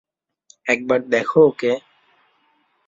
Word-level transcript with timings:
একবার 0.67 0.99
দেখো 1.13 1.39
ওকে! 1.47 1.71